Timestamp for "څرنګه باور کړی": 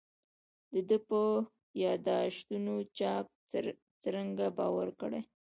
4.01-5.21